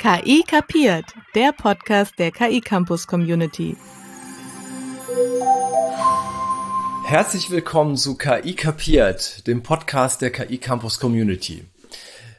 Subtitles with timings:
[0.00, 3.76] KI kapiert, der Podcast der KI Campus Community.
[7.04, 11.64] Herzlich willkommen zu KI kapiert, dem Podcast der KI Campus Community.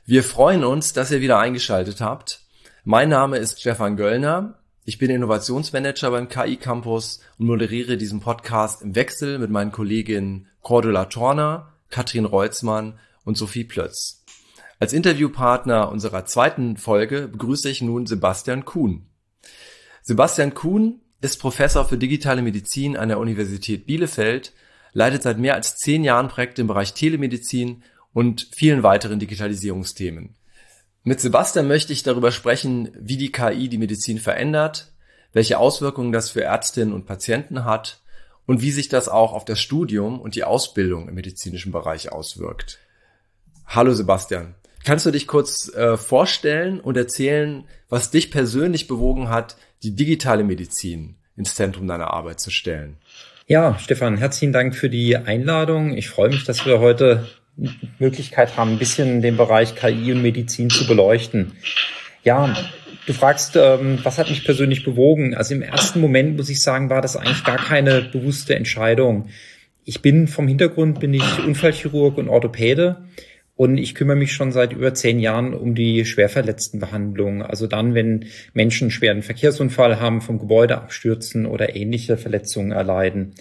[0.05, 2.39] Wir freuen uns, dass ihr wieder eingeschaltet habt.
[2.85, 4.57] Mein Name ist Stefan Göllner.
[4.85, 10.47] Ich bin Innovationsmanager beim KI Campus und moderiere diesen Podcast im Wechsel mit meinen Kolleginnen
[10.61, 14.18] Cordula Torner, Katrin Reutzmann und Sophie Plötz.
[14.81, 19.09] Als Interviewpartner unserer zweiten Folge begrüße ich nun Sebastian Kuhn.
[20.03, 24.53] Sebastian Kuhn ist Professor für digitale Medizin an der Universität Bielefeld,
[24.93, 30.35] leitet seit mehr als zehn Jahren Projekte im Bereich Telemedizin und vielen weiteren Digitalisierungsthemen.
[31.03, 34.93] Mit Sebastian möchte ich darüber sprechen, wie die KI die Medizin verändert,
[35.33, 38.01] welche Auswirkungen das für Ärztinnen und Patienten hat
[38.45, 42.79] und wie sich das auch auf das Studium und die Ausbildung im medizinischen Bereich auswirkt.
[43.65, 44.55] Hallo Sebastian.
[44.85, 50.43] Kannst du dich kurz äh, vorstellen und erzählen, was dich persönlich bewogen hat, die digitale
[50.43, 52.97] Medizin ins Zentrum deiner Arbeit zu stellen?
[53.47, 55.97] Ja, Stefan, herzlichen Dank für die Einladung.
[55.97, 57.27] Ich freue mich, dass wir heute
[57.97, 61.53] Möglichkeit haben, ein bisschen den Bereich KI und Medizin zu beleuchten.
[62.23, 62.55] Ja,
[63.05, 65.33] du fragst, ähm, was hat mich persönlich bewogen?
[65.33, 69.29] Also im ersten Moment muss ich sagen, war das eigentlich gar keine bewusste Entscheidung.
[69.83, 73.03] Ich bin vom Hintergrund bin ich Unfallchirurg und Orthopäde
[73.59, 77.41] und ich kümmere mich schon seit über zehn Jahren um die Schwerverletztenbehandlung.
[77.41, 83.33] Also dann, wenn Menschen schweren Verkehrsunfall haben, vom Gebäude abstürzen oder ähnliche Verletzungen erleiden.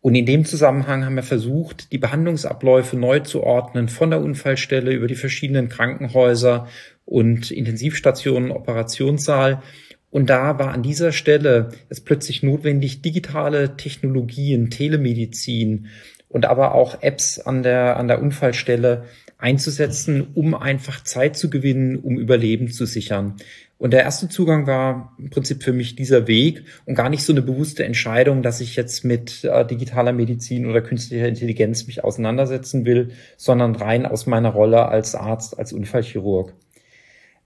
[0.00, 4.92] Und in dem Zusammenhang haben wir versucht, die Behandlungsabläufe neu zu ordnen, von der Unfallstelle
[4.92, 6.66] über die verschiedenen Krankenhäuser
[7.04, 9.62] und Intensivstationen, Operationssaal.
[10.10, 15.86] Und da war an dieser Stelle es plötzlich notwendig, digitale Technologien, Telemedizin
[16.28, 19.04] und aber auch Apps an der, an der Unfallstelle
[19.42, 23.36] einzusetzen, um einfach Zeit zu gewinnen, um Überleben zu sichern.
[23.76, 27.32] Und der erste Zugang war im Prinzip für mich dieser Weg und gar nicht so
[27.32, 32.84] eine bewusste Entscheidung, dass ich jetzt mit äh, digitaler Medizin oder künstlicher Intelligenz mich auseinandersetzen
[32.84, 36.54] will, sondern rein aus meiner Rolle als Arzt, als Unfallchirurg.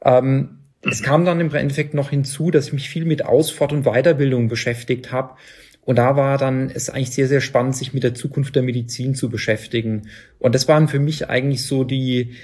[0.04, 3.72] Ähm, es kam dann im Endeffekt noch hinzu, dass ich mich viel mit Aus-, Fort-
[3.72, 5.37] und Weiterbildung beschäftigt habe
[5.86, 9.14] und da war dann es eigentlich sehr, sehr spannend, sich mit der Zukunft der Medizin
[9.14, 10.08] zu beschäftigen.
[10.41, 12.34] Und das waren für mich eigentlich so die,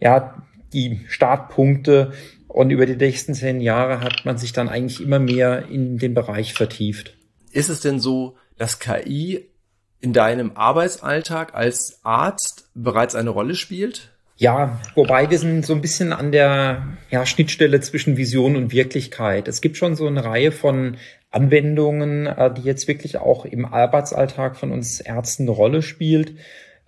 [0.00, 0.42] ja,
[0.72, 2.10] die Startpunkte.
[2.48, 6.12] Und über die nächsten zehn Jahre hat man sich dann eigentlich immer mehr in den
[6.12, 7.16] Bereich vertieft.
[7.52, 9.46] Ist es denn so, dass KI
[10.00, 14.10] in deinem Arbeitsalltag als Arzt bereits eine Rolle spielt?
[14.38, 19.46] Ja, wobei wir sind so ein bisschen an der ja, Schnittstelle zwischen Vision und Wirklichkeit.
[19.46, 20.96] Es gibt schon so eine Reihe von
[21.30, 26.34] Anwendungen, äh, die jetzt wirklich auch im Arbeitsalltag von uns Ärzten eine Rolle spielt.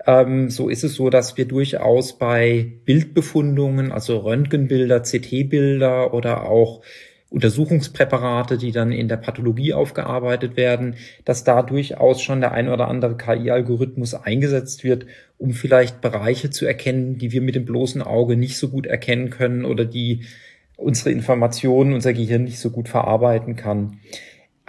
[0.06, 6.82] Ähm, so ist es so, dass wir durchaus bei Bildbefundungen, also Röntgenbilder, CT-Bilder oder auch
[7.28, 12.88] Untersuchungspräparate, die dann in der Pathologie aufgearbeitet werden, dass da durchaus schon der ein oder
[12.88, 15.06] andere KI-Algorithmus eingesetzt wird,
[15.38, 19.30] um vielleicht Bereiche zu erkennen, die wir mit dem bloßen Auge nicht so gut erkennen
[19.30, 20.24] können oder die
[20.76, 24.00] unsere Informationen, unser Gehirn nicht so gut verarbeiten kann.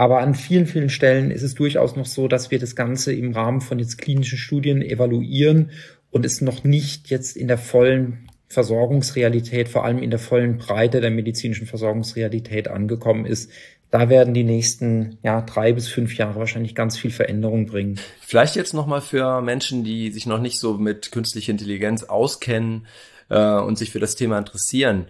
[0.02, 3.34] Aber an vielen, vielen Stellen ist es durchaus noch so, dass wir das Ganze im
[3.34, 5.70] Rahmen von jetzt klinischen Studien evaluieren
[6.10, 11.02] und es noch nicht jetzt in der vollen Versorgungsrealität, vor allem in der vollen Breite
[11.02, 13.52] der medizinischen Versorgungsrealität angekommen ist.
[13.92, 18.00] Da werden die nächsten ja, drei bis fünf Jahre wahrscheinlich ganz viel Veränderung bringen.
[18.22, 22.88] Vielleicht jetzt nochmal für Menschen, die sich noch nicht so mit künstlicher Intelligenz auskennen
[23.30, 25.06] äh, und sich für das Thema interessieren.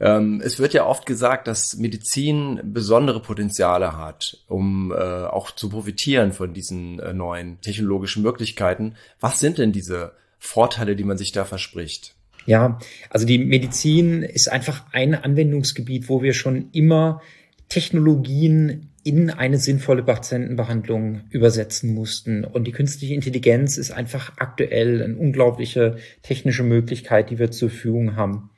[0.00, 5.68] Ähm, es wird ja oft gesagt, dass Medizin besondere Potenziale hat, um äh, auch zu
[5.68, 8.94] profitieren von diesen äh, neuen technologischen Möglichkeiten.
[9.20, 12.14] Was sind denn diese Vorteile, die man sich da verspricht?
[12.46, 12.78] Ja,
[13.10, 17.20] also die Medizin ist einfach ein Anwendungsgebiet, wo wir schon immer
[17.68, 22.44] Technologien in eine sinnvolle Patientenbehandlung übersetzen mussten.
[22.44, 28.16] Und die künstliche Intelligenz ist einfach aktuell eine unglaubliche technische Möglichkeit, die wir zur Verfügung
[28.16, 28.50] haben.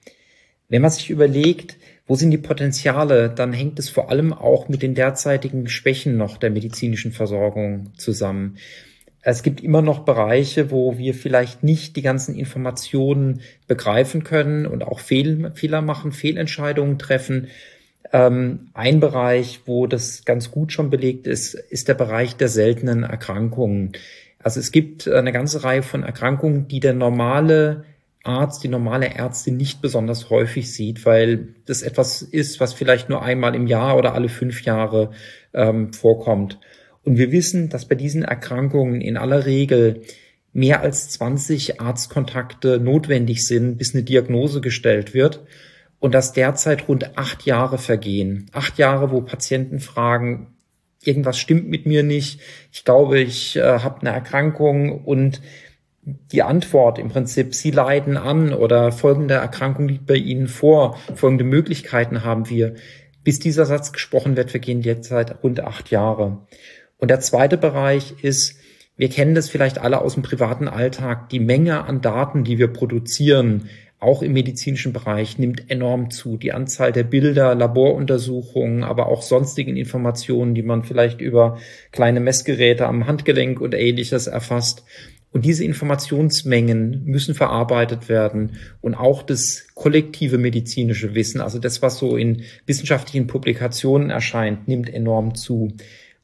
[0.71, 1.77] Wenn man sich überlegt,
[2.07, 6.39] wo sind die Potenziale, dann hängt es vor allem auch mit den derzeitigen Schwächen noch
[6.39, 8.57] der medizinischen Versorgung zusammen.
[9.23, 14.83] Es gibt immer noch Bereiche, wo wir vielleicht nicht die ganzen Informationen begreifen können und
[14.83, 17.49] auch Fehl, Fehler machen, Fehlentscheidungen treffen.
[18.13, 23.03] Ähm, ein Bereich, wo das ganz gut schon belegt ist, ist der Bereich der seltenen
[23.03, 23.93] Erkrankungen.
[24.43, 27.85] Also es gibt eine ganze Reihe von Erkrankungen, die der normale
[28.23, 33.23] Arzt, die normale Ärztin nicht besonders häufig sieht, weil das etwas ist, was vielleicht nur
[33.23, 35.11] einmal im Jahr oder alle fünf Jahre
[35.55, 36.59] ähm, vorkommt.
[37.03, 40.03] Und wir wissen, dass bei diesen Erkrankungen in aller Regel
[40.53, 45.41] mehr als 20 Arztkontakte notwendig sind, bis eine Diagnose gestellt wird.
[46.01, 48.47] und dass derzeit rund acht Jahre vergehen.
[48.53, 50.57] Acht Jahre, wo Patienten fragen,
[51.05, 52.41] irgendwas stimmt mit mir nicht,
[52.73, 55.43] ich glaube, ich äh, habe eine Erkrankung und
[56.33, 61.45] die Antwort im Prinzip, Sie leiden an oder folgende Erkrankung liegt bei Ihnen vor, folgende
[61.45, 62.75] Möglichkeiten haben wir.
[63.25, 66.47] Bis dieser Satz gesprochen wird, vergehen derzeit rund acht Jahre.
[66.99, 68.57] Und der zweite Bereich ist,
[68.97, 72.69] wir kennen das vielleicht alle aus dem privaten Alltag, die Menge an Daten, die wir
[72.69, 73.69] produzieren,
[74.01, 76.39] auch im medizinischen Bereich nimmt enorm zu.
[76.39, 81.59] Die Anzahl der Bilder, Laboruntersuchungen, aber auch sonstigen Informationen, die man vielleicht über
[81.93, 84.85] kleine Messgeräte am Handgelenk und ähnliches erfasst.
[85.33, 91.99] Und diese Informationsmengen müssen verarbeitet werden und auch das kollektive medizinische Wissen, also das, was
[91.99, 95.77] so in wissenschaftlichen Publikationen erscheint, nimmt enorm zu.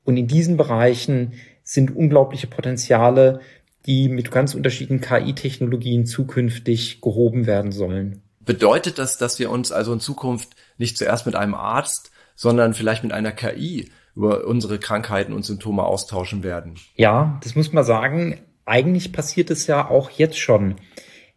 [0.04, 3.40] Und in diesen Bereichen sind unglaubliche Potenziale,
[3.86, 8.22] die mit ganz unterschiedlichen KI-Technologien zukünftig gehoben werden sollen.
[8.40, 13.04] Bedeutet das, dass wir uns also in Zukunft nicht zuerst mit einem Arzt, sondern vielleicht
[13.04, 16.74] mit einer KI über unsere Krankheiten und Symptome austauschen werden?
[16.96, 20.74] Ja, das muss man sagen eigentlich passiert es ja auch jetzt schon.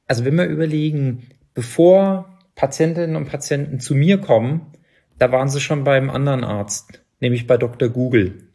[0.07, 4.73] Also wenn wir überlegen, bevor Patientinnen und Patienten zu mir kommen,
[5.17, 7.89] da waren sie schon beim anderen Arzt, nämlich bei Dr.
[7.89, 8.49] Google.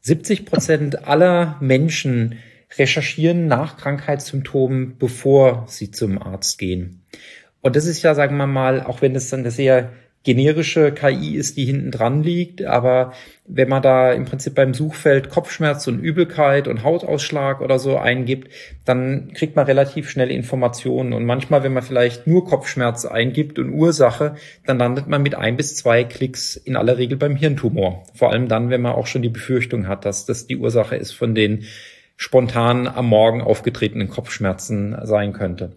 [0.00, 2.38] 70 Prozent aller Menschen
[2.76, 7.06] recherchieren nach Krankheitssymptomen, bevor sie zum Arzt gehen.
[7.62, 9.92] Und das ist ja, sagen wir mal, auch wenn es dann eine sehr
[10.24, 12.64] generische KI ist, die hinten dran liegt.
[12.64, 13.12] Aber
[13.46, 18.50] wenn man da im Prinzip beim Suchfeld Kopfschmerz und Übelkeit und Hautausschlag oder so eingibt,
[18.86, 21.12] dann kriegt man relativ schnell Informationen.
[21.12, 24.34] Und manchmal, wenn man vielleicht nur Kopfschmerz eingibt und Ursache,
[24.66, 28.04] dann landet man mit ein bis zwei Klicks in aller Regel beim Hirntumor.
[28.14, 31.12] Vor allem dann, wenn man auch schon die Befürchtung hat, dass das die Ursache ist
[31.12, 31.64] von den
[32.16, 35.72] spontan am Morgen aufgetretenen Kopfschmerzen sein könnte.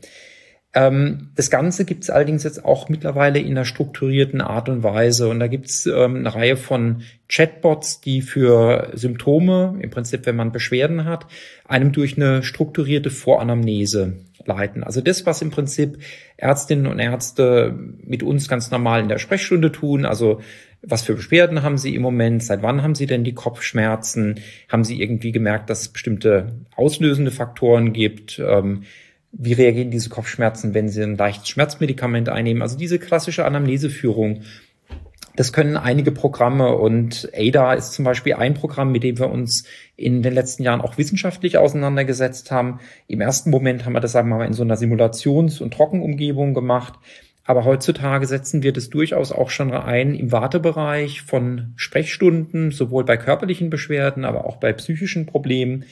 [0.73, 5.29] Ähm, das Ganze gibt es allerdings jetzt auch mittlerweile in einer strukturierten Art und Weise.
[5.29, 10.35] Und da gibt es ähm, eine Reihe von Chatbots, die für Symptome, im Prinzip, wenn
[10.35, 11.25] man Beschwerden hat,
[11.65, 14.83] einem durch eine strukturierte Voranamnese leiten.
[14.83, 15.97] Also das, was im Prinzip
[16.37, 20.41] Ärztinnen und Ärzte mit uns ganz normal in der Sprechstunde tun, also
[20.81, 22.43] was für Beschwerden haben Sie im Moment?
[22.43, 24.39] Seit wann haben Sie denn die Kopfschmerzen?
[24.69, 28.39] Haben Sie irgendwie gemerkt, dass es bestimmte auslösende Faktoren gibt?
[28.39, 28.83] Ähm,
[29.39, 32.61] wie reagieren diese Kopfschmerzen, wenn sie ein leichtes Schmerzmedikament einnehmen?
[32.61, 34.41] Also diese klassische Anamneseführung.
[35.35, 39.65] Das können einige Programme und ADA ist zum Beispiel ein Programm, mit dem wir uns
[39.95, 42.79] in den letzten Jahren auch wissenschaftlich auseinandergesetzt haben.
[43.07, 46.55] Im ersten Moment haben wir das, sagen wir mal, in so einer Simulations- und Trockenumgebung
[46.55, 46.95] gemacht.
[47.43, 53.15] Aber heutzutage setzen wir das durchaus auch schon ein im Wartebereich von Sprechstunden, sowohl bei
[53.15, 55.85] körperlichen Beschwerden, aber auch bei psychischen Problemen.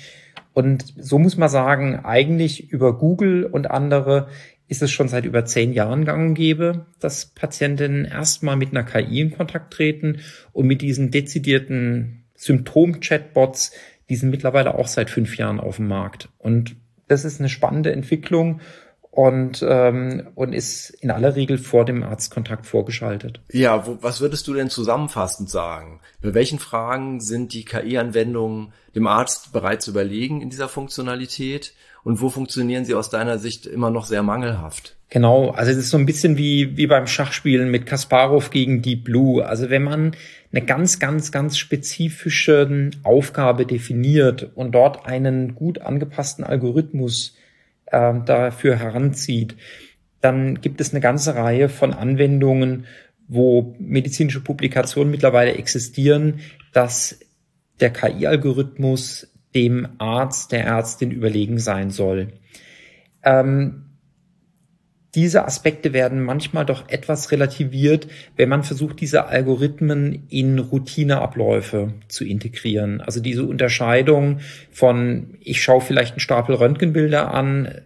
[0.55, 4.29] Und so muss man sagen, eigentlich über Google und andere
[4.69, 8.83] ist es schon seit über zehn Jahren gang und gäbe, dass Patientinnen erstmal mit einer
[8.83, 10.21] KI in Kontakt treten
[10.53, 13.73] und mit diesen dezidierten Symptom-Chatbots,
[14.09, 16.29] die sind mittlerweile auch seit fünf Jahren auf dem Markt.
[16.37, 16.77] Und
[17.09, 18.61] das ist eine spannende Entwicklung
[19.15, 23.39] und, ähm, und ist in aller Regel vor dem Arztkontakt vorgeschaltet.
[23.49, 26.01] Ja, wo, was würdest du denn zusammenfassend sagen?
[26.21, 31.73] Bei welchen Fragen sind die KI-Anwendungen dem Arzt bereits überlegen in dieser Funktionalität?
[32.03, 34.97] Und wo funktionieren sie aus deiner Sicht immer noch sehr mangelhaft?
[35.09, 39.05] Genau, also es ist so ein bisschen wie, wie beim Schachspielen mit Kasparov gegen Deep
[39.05, 39.45] Blue.
[39.45, 40.11] Also wenn man
[40.51, 47.33] eine ganz, ganz, ganz spezifische Aufgabe definiert und dort einen gut angepassten Algorithmus
[47.95, 49.55] äh, dafür heranzieht,
[50.21, 52.85] dann gibt es eine ganze Reihe von Anwendungen,
[53.27, 56.41] wo medizinische Publikationen mittlerweile existieren,
[56.73, 57.19] dass
[57.79, 62.33] der KI-Algorithmus dem Arzt, der Ärztin überlegen sein soll.
[63.23, 63.85] Ähm,
[65.15, 72.25] diese Aspekte werden manchmal doch etwas relativiert, wenn man versucht, diese Algorithmen in Routineabläufe zu
[72.25, 73.01] integrieren.
[73.01, 74.39] Also diese Unterscheidung
[74.71, 77.81] von, ich schaue vielleicht einen Stapel Röntgenbilder an,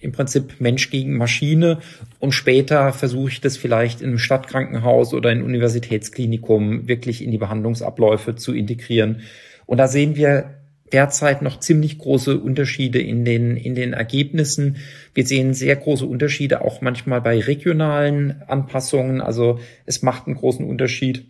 [0.00, 1.78] im Prinzip Mensch gegen Maschine
[2.18, 7.38] und später versuche ich das vielleicht in einem Stadtkrankenhaus oder in Universitätsklinikum wirklich in die
[7.38, 9.20] Behandlungsabläufe zu integrieren.
[9.66, 10.59] Und da sehen wir
[10.92, 14.76] derzeit noch ziemlich große Unterschiede in den, in den Ergebnissen.
[15.14, 19.20] Wir sehen sehr große Unterschiede auch manchmal bei regionalen Anpassungen.
[19.20, 21.26] Also es macht einen großen Unterschied,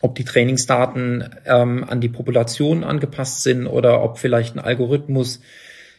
[0.00, 5.40] ob die Trainingsdaten ähm, an die Population angepasst sind oder ob vielleicht ein Algorithmus,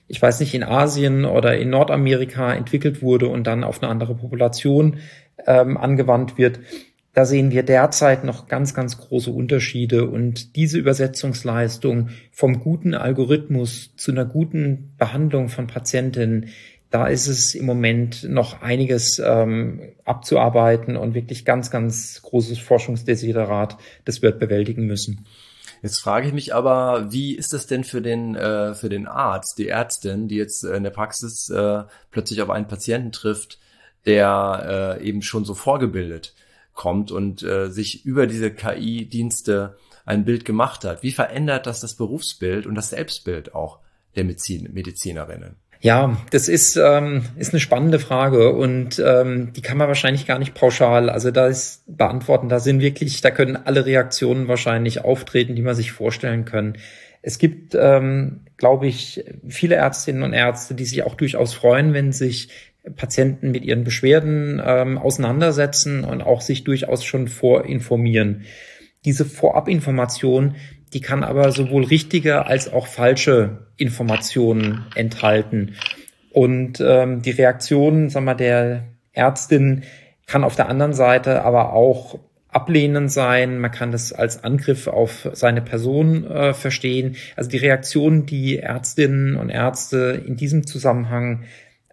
[0.07, 4.15] ich weiß nicht, in Asien oder in Nordamerika entwickelt wurde und dann auf eine andere
[4.15, 4.97] Population
[5.45, 6.59] ähm, angewandt wird.
[7.13, 13.93] Da sehen wir derzeit noch ganz, ganz große Unterschiede und diese Übersetzungsleistung vom guten Algorithmus
[13.97, 16.47] zu einer guten Behandlung von Patientinnen,
[16.89, 23.77] da ist es im Moment noch einiges ähm, abzuarbeiten und wirklich ganz, ganz großes Forschungsdesiderat,
[24.05, 25.25] das wird bewältigen müssen.
[25.81, 29.57] Jetzt frage ich mich aber, wie ist das denn für den äh, für den Arzt,
[29.57, 33.57] die Ärztin, die jetzt äh, in der Praxis äh, plötzlich auf einen Patienten trifft,
[34.05, 36.35] der äh, eben schon so vorgebildet
[36.81, 41.03] kommt und äh, sich über diese KI-Dienste ein Bild gemacht hat.
[41.03, 43.81] Wie verändert das das Berufsbild und das Selbstbild auch
[44.15, 45.57] der Medizin, Medizinerinnen?
[45.79, 50.39] Ja, das ist, ähm, ist eine spannende Frage und ähm, die kann man wahrscheinlich gar
[50.39, 55.55] nicht pauschal, also da ist beantworten, da sind wirklich, da können alle Reaktionen wahrscheinlich auftreten,
[55.55, 56.77] die man sich vorstellen können.
[57.21, 62.11] Es gibt, ähm, glaube ich, viele Ärztinnen und Ärzte, die sich auch durchaus freuen, wenn
[62.11, 62.49] sich
[62.95, 68.45] Patienten mit ihren Beschwerden ähm, auseinandersetzen und auch sich durchaus schon vorinformieren.
[69.05, 70.55] Diese Vorabinformation
[70.93, 75.75] die kann aber sowohl richtige als auch falsche Informationen enthalten.
[76.31, 79.83] Und ähm, die Reaktion, sagen wir, der Ärztin
[80.27, 82.19] kann auf der anderen Seite aber auch
[82.49, 83.59] ablehnend sein.
[83.59, 87.15] Man kann das als Angriff auf seine Person äh, verstehen.
[87.37, 91.45] Also die Reaktion, die Ärztinnen und Ärzte in diesem Zusammenhang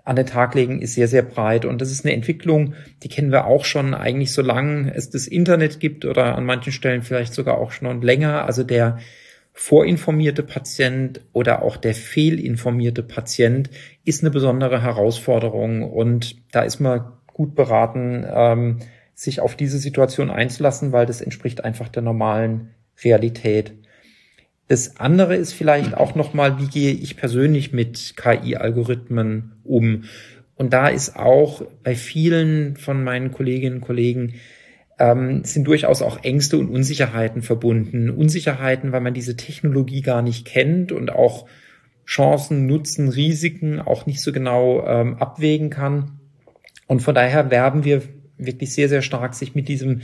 [0.09, 1.67] an den Tag legen, ist sehr, sehr breit.
[1.67, 2.73] Und das ist eine Entwicklung,
[3.03, 6.73] die kennen wir auch schon eigentlich so lange es das Internet gibt oder an manchen
[6.73, 8.47] Stellen vielleicht sogar auch schon länger.
[8.47, 8.99] Also der
[9.53, 13.69] vorinformierte Patient oder auch der fehlinformierte Patient
[14.05, 15.83] ist eine besondere Herausforderung.
[15.83, 18.79] Und da ist man gut beraten, ähm,
[19.15, 22.71] sich auf diese Situation einzulassen, weil das entspricht einfach der normalen
[23.05, 23.75] Realität.
[24.69, 30.05] Das andere ist vielleicht auch nochmal, wie gehe ich persönlich mit KI-Algorithmen um?
[30.57, 34.35] Und da ist auch bei vielen von meinen Kolleginnen und Kollegen
[34.99, 38.11] ähm, sind durchaus auch Ängste und Unsicherheiten verbunden.
[38.11, 41.47] Unsicherheiten, weil man diese Technologie gar nicht kennt und auch
[42.07, 46.21] Chancen, Nutzen, Risiken auch nicht so genau ähm, abwägen kann.
[46.87, 48.03] Und von daher werben wir
[48.39, 50.01] wirklich sehr, sehr stark, sich mit diesem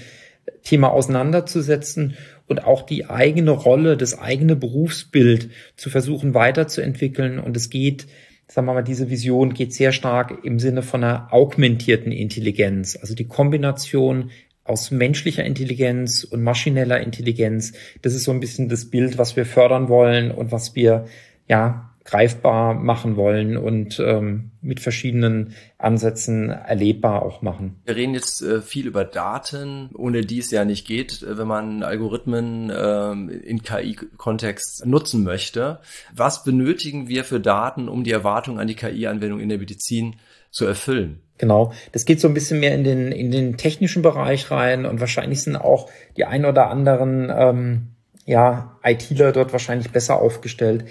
[0.63, 7.39] Thema auseinanderzusetzen und auch die eigene Rolle, das eigene Berufsbild zu versuchen weiterzuentwickeln.
[7.39, 8.07] Und es geht,
[8.49, 13.15] sagen wir mal, diese Vision geht sehr stark im Sinne von einer augmentierten Intelligenz, also
[13.15, 14.31] die Kombination
[14.65, 17.75] aus menschlicher Intelligenz und maschineller Intelligenz.
[18.01, 21.07] Das ist so ein bisschen das Bild, was wir fördern wollen und was wir
[21.49, 27.81] ja greifbar machen wollen und ähm, mit verschiedenen Ansätzen erlebbar auch machen.
[27.85, 31.49] Wir reden jetzt äh, viel über Daten, ohne die es ja nicht geht, äh, wenn
[31.49, 33.13] man Algorithmen äh,
[33.47, 35.81] in KI-Kontext nutzen möchte.
[36.15, 40.17] Was benötigen wir für Daten, um die Erwartung an die KI-Anwendung in der Medizin
[40.51, 41.21] zu erfüllen?
[41.39, 45.01] Genau, das geht so ein bisschen mehr in den, in den technischen Bereich rein und
[45.01, 47.95] wahrscheinlich sind auch die ein oder anderen ähm,
[48.27, 50.87] ja, ITler dort wahrscheinlich besser aufgestellt.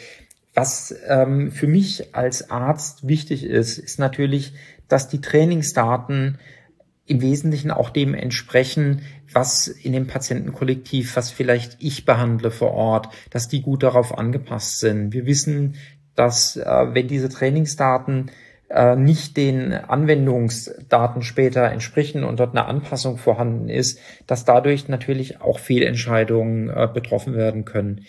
[0.54, 4.54] Was ähm, für mich als Arzt wichtig ist, ist natürlich,
[4.88, 6.38] dass die Trainingsdaten
[7.06, 13.10] im Wesentlichen auch dem entsprechen, was in dem Patientenkollektiv, was vielleicht ich behandle vor Ort,
[13.30, 15.12] dass die gut darauf angepasst sind.
[15.12, 15.76] Wir wissen,
[16.16, 18.32] dass äh, wenn diese Trainingsdaten
[18.70, 25.42] äh, nicht den Anwendungsdaten später entsprechen und dort eine Anpassung vorhanden ist, dass dadurch natürlich
[25.42, 28.06] auch Fehlentscheidungen äh, betroffen werden können.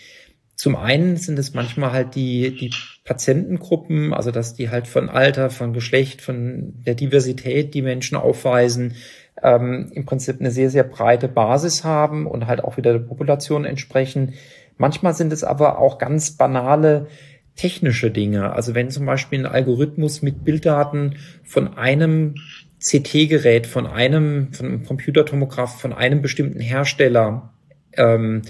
[0.55, 2.71] Zum einen sind es manchmal halt die, die
[3.03, 8.95] Patientengruppen, also dass die halt von Alter, von Geschlecht, von der Diversität, die Menschen aufweisen,
[9.43, 13.65] ähm, im Prinzip eine sehr, sehr breite Basis haben und halt auch wieder der Population
[13.65, 14.33] entsprechen.
[14.77, 17.07] Manchmal sind es aber auch ganz banale
[17.55, 18.53] technische Dinge.
[18.53, 22.35] Also wenn zum Beispiel ein Algorithmus mit Bilddaten von einem
[22.79, 27.53] CT-Gerät, von einem, von einem Computertomograph, von einem bestimmten Hersteller
[27.93, 28.41] ähm,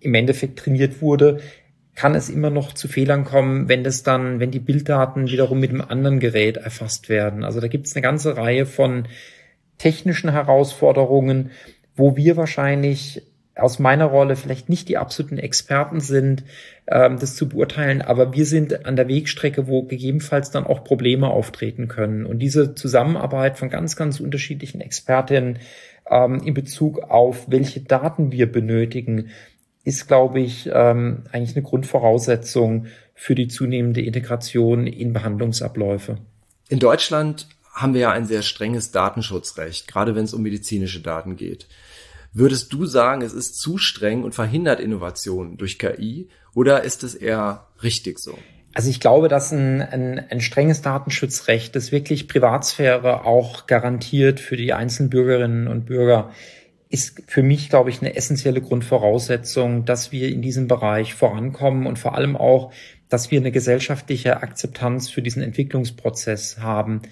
[0.00, 1.40] im Endeffekt trainiert wurde,
[1.94, 5.70] kann es immer noch zu Fehlern kommen, wenn das dann, wenn die Bilddaten wiederum mit
[5.70, 7.44] einem anderen Gerät erfasst werden.
[7.44, 9.06] Also da gibt es eine ganze Reihe von
[9.76, 11.50] technischen Herausforderungen,
[11.96, 13.22] wo wir wahrscheinlich
[13.56, 16.44] aus meiner Rolle vielleicht nicht die absoluten Experten sind,
[16.86, 21.28] ähm, das zu beurteilen, aber wir sind an der Wegstrecke, wo gegebenenfalls dann auch Probleme
[21.28, 22.24] auftreten können.
[22.24, 25.58] Und diese Zusammenarbeit von ganz, ganz unterschiedlichen Expertinnen
[26.10, 29.30] ähm, in Bezug auf welche Daten wir benötigen,
[29.84, 36.18] ist, glaube ich, ähm, eigentlich eine Grundvoraussetzung für die zunehmende Integration in Behandlungsabläufe.
[36.68, 41.36] In Deutschland haben wir ja ein sehr strenges Datenschutzrecht, gerade wenn es um medizinische Daten
[41.36, 41.66] geht.
[42.32, 47.14] Würdest du sagen, es ist zu streng und verhindert Innovationen durch KI oder ist es
[47.14, 48.38] eher richtig so?
[48.72, 54.56] Also ich glaube, dass ein, ein, ein strenges Datenschutzrecht, das wirklich Privatsphäre auch garantiert für
[54.56, 56.30] die einzelnen Bürgerinnen und Bürger,
[56.90, 61.98] ist für mich, glaube ich, eine essentielle Grundvoraussetzung, dass wir in diesem Bereich vorankommen und
[61.98, 62.72] vor allem auch,
[63.08, 67.02] dass wir eine gesellschaftliche Akzeptanz für diesen Entwicklungsprozess haben.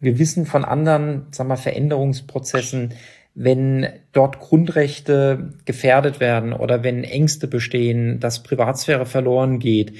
[0.00, 2.94] Wir wissen von anderen, sagen wir, Veränderungsprozessen,
[3.34, 9.92] wenn dort Grundrechte gefährdet werden oder wenn Ängste bestehen, dass Privatsphäre verloren geht,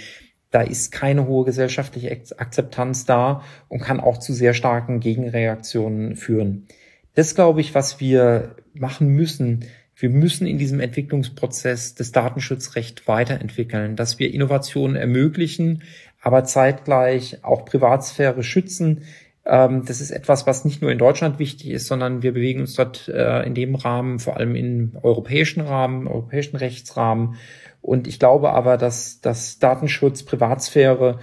[0.50, 6.66] da ist keine hohe gesellschaftliche Akzeptanz da und kann auch zu sehr starken Gegenreaktionen führen.
[7.14, 9.64] Das glaube ich, was wir machen müssen.
[9.96, 15.82] Wir müssen in diesem Entwicklungsprozess das Datenschutzrecht weiterentwickeln, dass wir Innovationen ermöglichen,
[16.22, 19.02] aber zeitgleich auch Privatsphäre schützen.
[19.44, 22.74] Ähm, das ist etwas, was nicht nur in Deutschland wichtig ist, sondern wir bewegen uns
[22.74, 27.36] dort äh, in dem Rahmen, vor allem im europäischen Rahmen, europäischen Rechtsrahmen.
[27.82, 31.18] Und ich glaube aber, dass, dass Datenschutz, Privatsphäre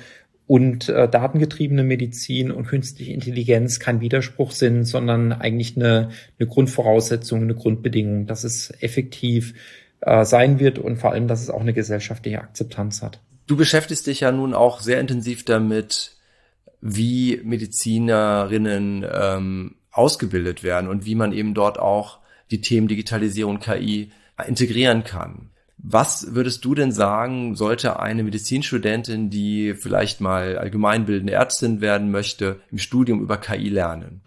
[0.48, 7.42] und äh, datengetriebene Medizin und künstliche Intelligenz kein Widerspruch sind, sondern eigentlich eine, eine Grundvoraussetzung,
[7.42, 9.54] eine Grundbedingung, dass es effektiv
[10.02, 13.20] äh, sein wird und vor allem, dass es auch eine gesellschaftliche Akzeptanz hat.
[13.46, 16.16] Du beschäftigst dich ja nun auch sehr intensiv damit,
[16.80, 22.20] wie Medizinerinnen ähm, ausgebildet werden und wie man eben dort auch
[22.52, 24.12] die Themen Digitalisierung und KI
[24.48, 25.50] integrieren kann.
[25.78, 32.60] Was würdest du denn sagen, sollte eine Medizinstudentin, die vielleicht mal allgemeinbildende Ärztin werden möchte,
[32.72, 34.22] im Studium über KI lernen?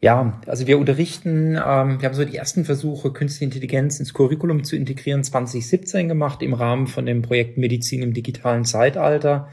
[0.00, 4.64] Ja, also wir unterrichten, ähm, wir haben so die ersten Versuche, Künstliche Intelligenz ins Curriculum
[4.64, 9.48] zu integrieren, 2017 gemacht im Rahmen von dem Projekt Medizin im digitalen Zeitalter.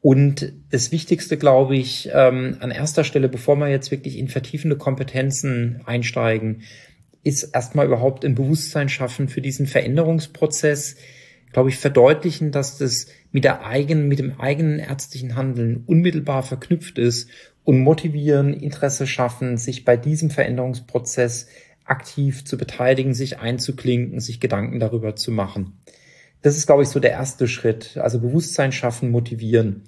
[0.00, 4.76] Und das Wichtigste, glaube ich, ähm, an erster Stelle, bevor wir jetzt wirklich in vertiefende
[4.76, 6.62] Kompetenzen einsteigen,
[7.24, 10.96] ist erstmal überhaupt ein Bewusstsein schaffen für diesen Veränderungsprozess,
[11.52, 16.98] glaube ich, verdeutlichen, dass das mit der eigenen, mit dem eigenen ärztlichen Handeln unmittelbar verknüpft
[16.98, 17.28] ist
[17.64, 21.48] und motivieren, Interesse schaffen, sich bei diesem Veränderungsprozess
[21.84, 25.78] aktiv zu beteiligen, sich einzuklinken, sich Gedanken darüber zu machen.
[26.42, 27.96] Das ist, glaube ich, so der erste Schritt.
[27.96, 29.84] Also Bewusstsein schaffen, motivieren.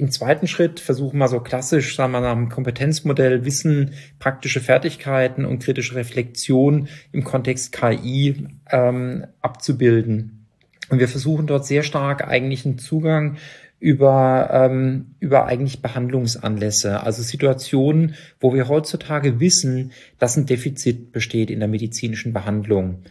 [0.00, 5.44] Im zweiten Schritt versuchen wir so klassisch, sagen wir nach dem Kompetenzmodell, Wissen, praktische Fertigkeiten
[5.44, 10.46] und kritische Reflexion im Kontext KI ähm, abzubilden.
[10.88, 13.36] Und wir versuchen dort sehr stark eigentlich einen Zugang
[13.78, 21.50] über, ähm, über eigentlich Behandlungsanlässe, also Situationen, wo wir heutzutage wissen, dass ein Defizit besteht
[21.50, 23.02] in der medizinischen Behandlung.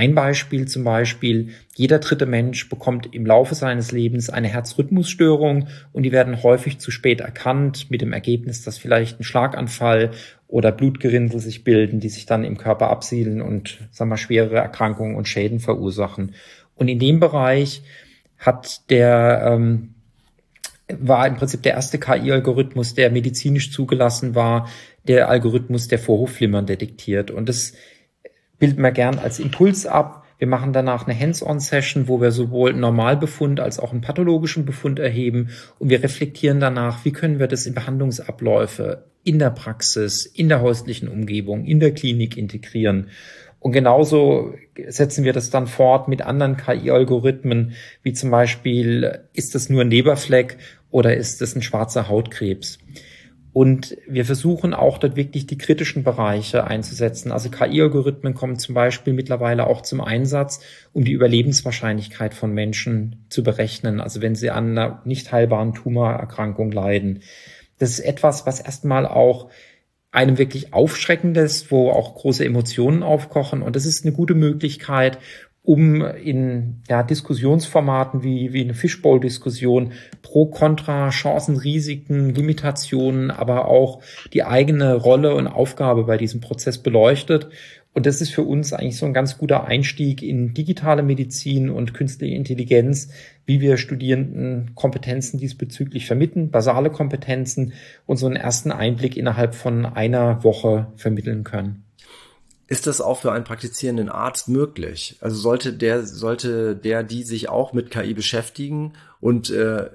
[0.00, 6.04] Ein Beispiel zum Beispiel, jeder dritte Mensch bekommt im Laufe seines Lebens eine Herzrhythmusstörung und
[6.04, 10.12] die werden häufig zu spät erkannt mit dem Ergebnis, dass vielleicht ein Schlaganfall
[10.48, 15.16] oder Blutgerinnsel sich bilden, die sich dann im Körper absiedeln und sagen wir, schwere Erkrankungen
[15.16, 16.34] und Schäden verursachen.
[16.76, 17.82] Und in dem Bereich
[18.38, 19.96] hat der ähm,
[20.98, 24.66] war im Prinzip der erste KI-Algorithmus, der medizinisch zugelassen war,
[25.06, 27.30] der Algorithmus, der Vorhofflimmern detektiert.
[27.30, 27.74] Und das
[28.60, 30.24] bilden wir gern als Impuls ab.
[30.38, 34.98] Wir machen danach eine Hands-on-Session, wo wir sowohl einen Normalbefund als auch einen pathologischen Befund
[35.00, 40.48] erheben und wir reflektieren danach, wie können wir das in Behandlungsabläufe in der Praxis, in
[40.48, 43.08] der häuslichen Umgebung, in der Klinik integrieren.
[43.58, 44.54] Und genauso
[44.88, 49.90] setzen wir das dann fort mit anderen KI-Algorithmen, wie zum Beispiel, ist das nur ein
[49.90, 50.56] Leberfleck
[50.90, 52.78] oder ist das ein schwarzer Hautkrebs?
[53.52, 57.32] Und wir versuchen auch dort wirklich die kritischen Bereiche einzusetzen.
[57.32, 60.60] Also KI-Algorithmen kommen zum Beispiel mittlerweile auch zum Einsatz,
[60.92, 64.00] um die Überlebenswahrscheinlichkeit von Menschen zu berechnen.
[64.00, 67.22] Also wenn sie an einer nicht heilbaren Tumorerkrankung leiden.
[67.78, 69.50] Das ist etwas, was erstmal auch
[70.12, 73.62] einem wirklich aufschreckendes, wo auch große Emotionen aufkochen.
[73.62, 75.18] Und das ist eine gute Möglichkeit,
[75.62, 79.92] um in ja, Diskussionsformaten wie, wie eine Fishbowl-Diskussion
[80.22, 86.78] pro, contra, Chancen, Risiken, Limitationen, aber auch die eigene Rolle und Aufgabe bei diesem Prozess
[86.78, 87.50] beleuchtet.
[87.92, 91.92] Und das ist für uns eigentlich so ein ganz guter Einstieg in digitale Medizin und
[91.92, 93.10] künstliche Intelligenz,
[93.46, 97.72] wie wir Studierenden Kompetenzen diesbezüglich vermitteln, basale Kompetenzen
[98.06, 101.84] und so einen ersten Einblick innerhalb von einer Woche vermitteln können.
[102.70, 105.18] Ist das auch für einen praktizierenden Arzt möglich?
[105.20, 109.90] Also sollte der, sollte der, die sich auch mit KI beschäftigen und äh,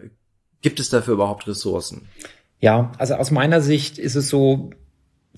[0.62, 2.10] gibt es dafür überhaupt Ressourcen?
[2.60, 4.72] Ja, also aus meiner Sicht ist es so,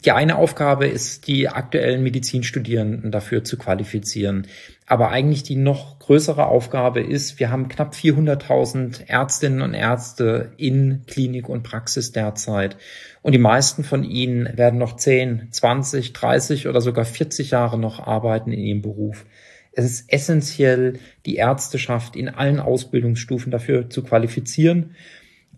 [0.06, 4.48] die eine Aufgabe ist, die aktuellen Medizinstudierenden dafür zu qualifizieren.
[4.86, 11.04] Aber eigentlich die noch größere Aufgabe ist, wir haben knapp 400.000 Ärztinnen und Ärzte in
[11.08, 12.78] Klinik und Praxis derzeit.
[13.24, 18.00] Und die meisten von ihnen werden noch 10, 20, 30 oder sogar 40 Jahre noch
[18.00, 19.26] arbeiten in ihrem Beruf.
[19.72, 24.96] Es ist essentiell, die Ärzteschaft in allen Ausbildungsstufen dafür zu qualifizieren.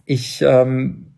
[0.05, 1.08] Ich ähm,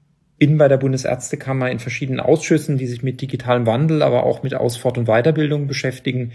[0.42, 4.56] bin bei der Bundesärztekammer in verschiedenen Ausschüssen, die sich mit digitalem Wandel, aber auch mit
[4.56, 6.32] Aus-, Fort- und Weiterbildung beschäftigen.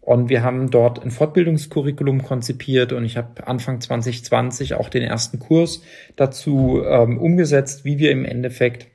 [0.00, 5.40] Und wir haben dort ein Fortbildungskurriculum konzipiert und ich habe Anfang 2020 auch den ersten
[5.40, 5.82] Kurs
[6.16, 8.86] dazu ähm, umgesetzt, wie wir im Endeffekt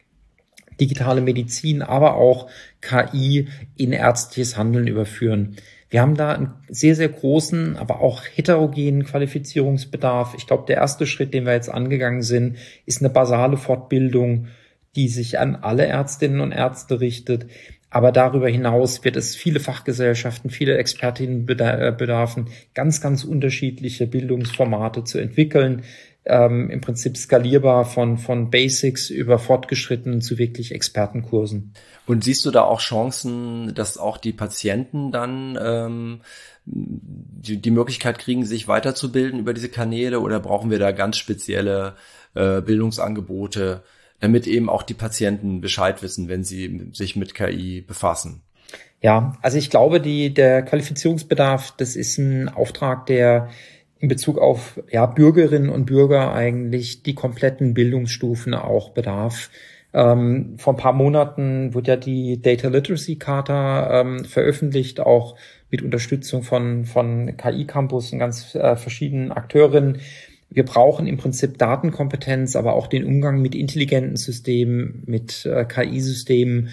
[0.82, 2.50] digitale Medizin, aber auch
[2.82, 3.48] KI
[3.78, 5.58] in ärztliches Handeln überführen.
[5.90, 10.34] Wir haben da einen sehr, sehr großen, aber auch heterogenen Qualifizierungsbedarf.
[10.38, 14.48] Ich glaube, der erste Schritt, den wir jetzt angegangen sind, ist eine basale Fortbildung,
[14.96, 17.48] die sich an alle Ärztinnen und Ärzte richtet.
[17.90, 25.20] Aber darüber hinaus wird es viele Fachgesellschaften, viele Expertinnen bedarfen, ganz, ganz unterschiedliche Bildungsformate zu
[25.20, 25.84] entwickeln,
[26.26, 31.74] ähm, im Prinzip skalierbar von, von Basics über fortgeschrittenen zu wirklich Expertenkursen.
[32.08, 36.22] Und siehst du da auch Chancen, dass auch die Patienten dann ähm,
[36.66, 41.96] die, die Möglichkeit kriegen, sich weiterzubilden über diese Kanäle oder brauchen wir da ganz spezielle
[42.34, 43.84] äh, Bildungsangebote,
[44.20, 48.42] damit eben auch die Patienten Bescheid wissen, wenn sie sich mit KI befassen?
[49.02, 53.50] Ja, also ich glaube, die, der Qualifizierungsbedarf, das ist ein Auftrag, der
[54.00, 59.50] in Bezug auf ja, Bürgerinnen und Bürger eigentlich die kompletten Bildungsstufen auch bedarf.
[59.94, 65.38] Ähm, vor ein paar Monaten wurde ja die Data Literacy Charta ähm, veröffentlicht, auch
[65.72, 70.00] mit Unterstützung von, von KI Campus und ganz äh, verschiedenen Akteurinnen.
[70.50, 76.70] Wir brauchen im Prinzip Datenkompetenz, aber auch den Umgang mit intelligenten Systemen, mit äh, KI-Systemen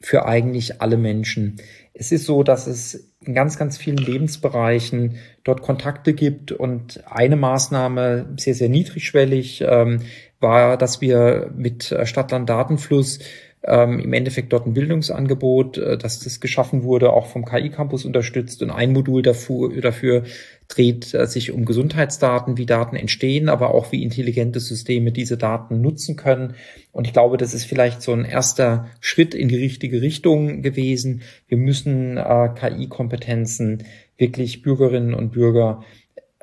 [0.00, 1.56] für eigentlich alle Menschen.
[1.92, 6.52] Es ist so, dass es in ganz, ganz vielen Lebensbereichen dort Kontakte gibt.
[6.52, 10.02] Und eine Maßnahme sehr, sehr niedrigschwellig ähm,
[10.40, 13.20] war, dass wir mit Stadtland Datenfluss
[13.66, 18.62] ähm, im Endeffekt dort ein Bildungsangebot, äh, dass das geschaffen wurde, auch vom KI-Campus unterstützt
[18.62, 20.24] und ein Modul dafür, dafür
[20.68, 25.80] dreht äh, sich um Gesundheitsdaten, wie Daten entstehen, aber auch wie intelligente Systeme diese Daten
[25.80, 26.54] nutzen können.
[26.92, 31.22] Und ich glaube, das ist vielleicht so ein erster Schritt in die richtige Richtung gewesen.
[31.48, 33.84] Wir müssen äh, KI-Kompetenzen
[34.18, 35.82] wirklich Bürgerinnen und Bürger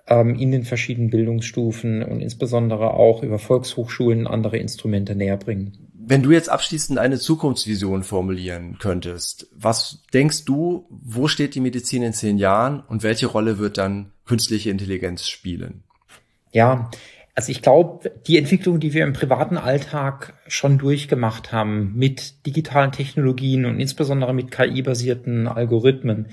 [0.07, 5.90] ähm, in den verschiedenen Bildungsstufen und insbesondere auch über Volkshochschulen andere Instrumente näher bringen.
[6.11, 12.03] Wenn du jetzt abschließend eine Zukunftsvision formulieren könntest, was denkst du, wo steht die Medizin
[12.03, 15.83] in zehn Jahren und welche Rolle wird dann künstliche Intelligenz spielen?
[16.51, 16.91] Ja,
[17.33, 22.91] also ich glaube, die Entwicklung, die wir im privaten Alltag schon durchgemacht haben mit digitalen
[22.91, 26.27] Technologien und insbesondere mit KI-basierten Algorithmen,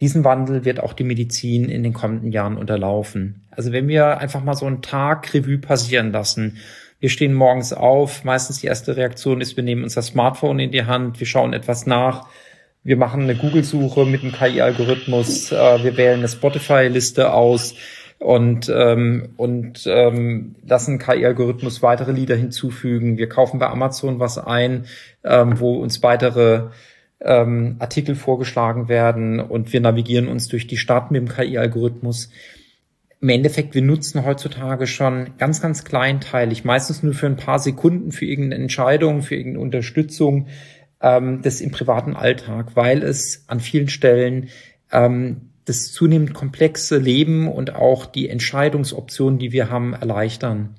[0.00, 3.46] diesen Wandel wird auch die Medizin in den kommenden Jahren unterlaufen.
[3.50, 6.58] Also wenn wir einfach mal so einen Tag Revue passieren lassen,
[7.00, 8.24] wir stehen morgens auf.
[8.24, 11.86] Meistens die erste Reaktion ist, wir nehmen unser Smartphone in die Hand, wir schauen etwas
[11.86, 12.26] nach.
[12.84, 15.52] Wir machen eine Google-Suche mit einem KI-Algorithmus.
[15.52, 17.74] Äh, wir wählen eine Spotify-Liste aus
[18.18, 23.16] und, ähm, und ähm, lassen KI-Algorithmus weitere Lieder hinzufügen.
[23.16, 24.86] Wir kaufen bei Amazon was ein,
[25.24, 26.68] ähm, wo uns weitere
[27.20, 32.30] ähm, Artikel vorgeschlagen werden und wir navigieren uns durch die Stadt mit dem KI-Algorithmus
[33.20, 38.12] im Endeffekt, wir nutzen heutzutage schon ganz, ganz kleinteilig, meistens nur für ein paar Sekunden
[38.12, 40.46] für irgendeine Entscheidung, für irgendeine Unterstützung,
[41.00, 44.48] ähm, das im privaten Alltag, weil es an vielen Stellen
[44.92, 50.76] ähm, das zunehmend komplexe Leben und auch die Entscheidungsoptionen, die wir haben, erleichtern.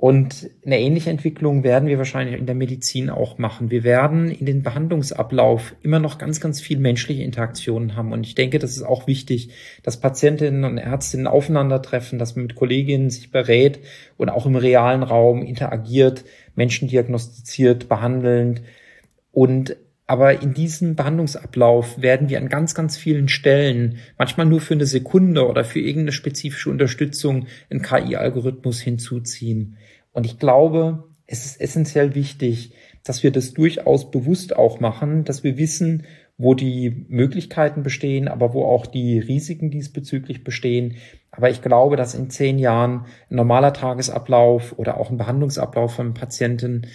[0.00, 3.70] Und eine ähnliche Entwicklung werden wir wahrscheinlich in der Medizin auch machen.
[3.70, 8.14] Wir werden in den Behandlungsablauf immer noch ganz, ganz viel menschliche Interaktionen haben.
[8.14, 9.50] Und ich denke, das ist auch wichtig,
[9.82, 13.80] dass Patientinnen und Ärztinnen aufeinandertreffen, dass man mit Kolleginnen sich berät
[14.16, 18.62] und auch im realen Raum interagiert, Menschen diagnostiziert, behandelnd.
[19.32, 19.76] Und
[20.10, 24.84] aber in diesem Behandlungsablauf werden wir an ganz, ganz vielen Stellen, manchmal nur für eine
[24.84, 29.76] Sekunde oder für irgendeine spezifische Unterstützung, einen KI-Algorithmus hinzuziehen.
[30.10, 32.72] Und ich glaube, es ist essentiell wichtig,
[33.04, 36.02] dass wir das durchaus bewusst auch machen, dass wir wissen,
[36.36, 40.96] wo die Möglichkeiten bestehen, aber wo auch die Risiken diesbezüglich bestehen.
[41.30, 46.14] Aber ich glaube, dass in zehn Jahren ein normaler Tagesablauf oder auch ein Behandlungsablauf von
[46.14, 46.88] Patienten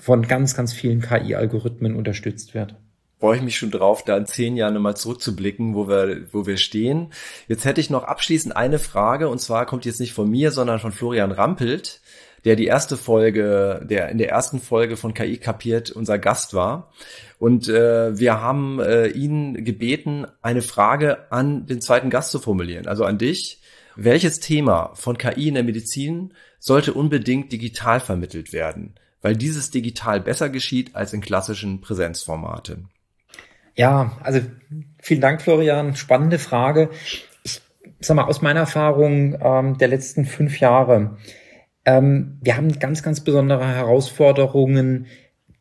[0.00, 2.76] von ganz, ganz vielen KI-Algorithmen unterstützt wird
[3.18, 6.56] freue ich mich schon drauf, da in zehn Jahren nochmal zurückzublicken, wo wir, wo wir
[6.56, 7.12] stehen.
[7.46, 10.80] Jetzt hätte ich noch abschließend eine Frage, und zwar kommt jetzt nicht von mir, sondern
[10.80, 12.00] von Florian Rampelt
[12.44, 16.92] der die erste Folge, der in der ersten Folge von KI kapiert unser Gast war.
[17.38, 22.86] Und äh, wir haben äh, ihn gebeten, eine Frage an den zweiten Gast zu formulieren,
[22.86, 23.60] also an dich.
[23.94, 30.20] Welches Thema von KI in der Medizin sollte unbedingt digital vermittelt werden, weil dieses digital
[30.20, 32.88] besser geschieht als in klassischen Präsenzformaten?
[33.74, 34.40] Ja, also
[35.00, 35.96] vielen Dank, Florian.
[35.96, 36.90] Spannende Frage.
[37.44, 37.62] Ich
[38.00, 41.16] sag mal, aus meiner Erfahrung ähm, der letzten fünf Jahre
[41.84, 45.06] Ähm, wir haben ganz, ganz besondere Herausforderungen,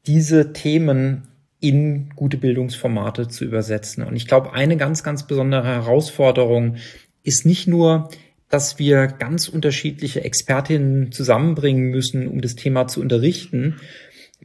[0.06, 1.28] diese Themen
[1.60, 4.04] in gute Bildungsformate zu übersetzen.
[4.04, 6.78] Und ich glaube, eine ganz, ganz besondere Herausforderung
[7.24, 8.10] ist nicht nur,
[8.52, 13.78] dass wir ganz unterschiedliche Expertinnen zusammenbringen müssen, um das Thema zu unterrichten.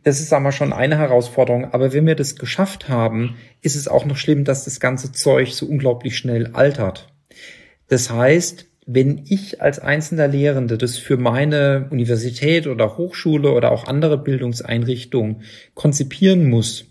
[0.05, 1.73] Das ist aber schon eine Herausforderung.
[1.73, 5.53] Aber wenn wir das geschafft haben, ist es auch noch schlimm, dass das ganze Zeug
[5.53, 7.13] so unglaublich schnell altert.
[7.89, 13.89] Das heißt, wenn ich als einzelner Lehrende das für meine Universität oder Hochschule oder auch
[13.89, 15.43] andere Bildungseinrichtungen
[15.75, 16.87] konzipieren muss,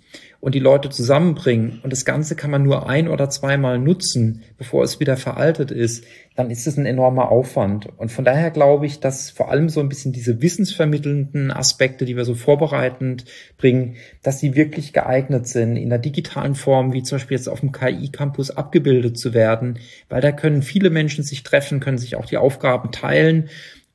[0.46, 4.84] und die Leute zusammenbringen und das Ganze kann man nur ein oder zweimal nutzen, bevor
[4.84, 6.04] es wieder veraltet ist,
[6.36, 7.88] dann ist es ein enormer Aufwand.
[7.98, 12.16] Und von daher glaube ich, dass vor allem so ein bisschen diese wissensvermittelnden Aspekte, die
[12.16, 13.26] wir so vorbereitend
[13.58, 17.62] bringen, dass sie wirklich geeignet sind, in der digitalen Form, wie zum Beispiel jetzt auf
[17.62, 19.80] dem KI-Campus abgebildet zu werden,
[20.10, 23.50] weil da können viele Menschen sich treffen, können sich auch die Aufgaben teilen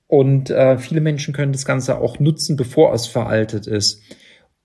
[0.08, 4.02] und äh, viele Menschen können das Ganze auch nutzen, bevor es veraltet ist.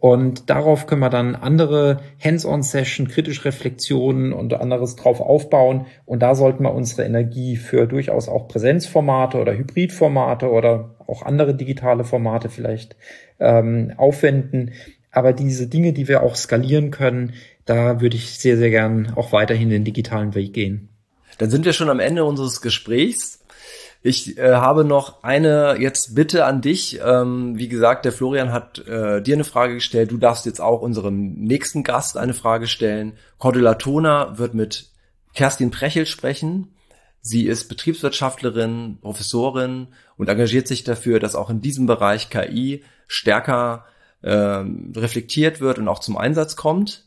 [0.05, 5.87] Und darauf können wir dann andere Hands-on-Session, kritische Reflexionen und anderes drauf aufbauen.
[6.05, 11.55] Und da sollten wir unsere Energie für durchaus auch Präsenzformate oder Hybridformate oder auch andere
[11.55, 12.95] digitale Formate vielleicht
[13.39, 14.73] ähm, aufwenden.
[15.09, 17.33] Aber diese Dinge, die wir auch skalieren können,
[17.65, 20.89] da würde ich sehr, sehr gern auch weiterhin den digitalen Weg gehen.
[21.39, 23.39] Dann sind wir schon am Ende unseres Gesprächs.
[24.07, 26.99] Ich äh, habe noch eine jetzt Bitte an dich.
[27.03, 30.11] Ähm, wie gesagt, der Florian hat äh, dir eine Frage gestellt.
[30.11, 33.13] Du darfst jetzt auch unserem nächsten Gast eine Frage stellen.
[33.39, 34.91] Cordula Toner wird mit
[35.33, 36.75] Kerstin Prechel sprechen.
[37.21, 39.87] Sie ist Betriebswirtschaftlerin, Professorin
[40.17, 43.85] und engagiert sich dafür, dass auch in diesem Bereich KI stärker
[44.21, 47.05] äh, reflektiert wird und auch zum Einsatz kommt.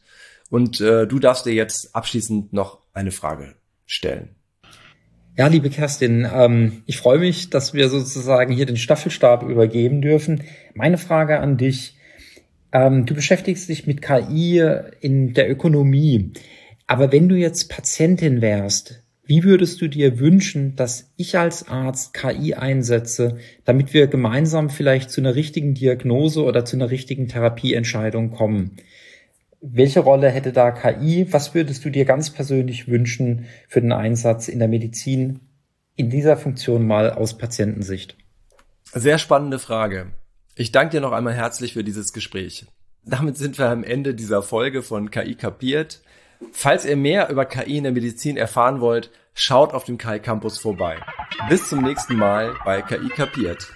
[0.50, 3.54] Und äh, du darfst dir jetzt abschließend noch eine Frage
[3.87, 4.38] stellen.
[5.38, 10.42] Ja, liebe Kerstin, ähm, ich freue mich, dass wir sozusagen hier den Staffelstab übergeben dürfen.
[10.74, 11.96] Meine Frage an dich.
[12.72, 14.61] Ähm, du beschäftigst dich mit KI
[15.01, 16.33] in der Ökonomie.
[16.88, 22.14] Aber wenn du jetzt Patientin wärst, wie würdest du dir wünschen, dass ich als Arzt
[22.14, 28.33] KI einsetze, damit wir gemeinsam vielleicht zu einer richtigen Diagnose oder zu einer richtigen Therapieentscheidung
[28.33, 28.72] kommen?
[29.61, 31.27] Welche Rolle hätte da KI?
[31.33, 35.40] Was würdest du dir ganz persönlich wünschen für den Einsatz in der Medizin
[35.97, 38.16] in dieser Funktion mal aus Patientensicht?
[38.92, 40.12] Sehr spannende Frage.
[40.55, 42.66] Ich danke dir noch einmal herzlich für dieses Gespräch.
[43.05, 46.03] Damit sind wir am Ende dieser Folge von KI kapiert.
[46.53, 50.61] Falls ihr mehr über KI in der Medizin erfahren wollt, schaut auf dem KI Campus
[50.61, 50.99] vorbei.
[51.49, 53.73] Bis zum nächsten Mal bei KI kapiert.